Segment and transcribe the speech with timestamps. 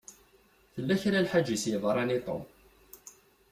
[0.73, 2.43] Tella kra lḥeǧa i s-yeḍṛan i Tom.